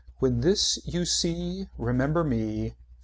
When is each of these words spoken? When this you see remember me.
When 0.17 0.41
this 0.41 0.79
you 0.83 1.05
see 1.05 1.67
remember 1.77 2.23
me. 2.23 2.73